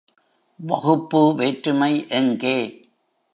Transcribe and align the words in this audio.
வகுப்பு 0.59 1.35
வேற்றுமை 1.35 2.05
எங்கே? 2.09 2.57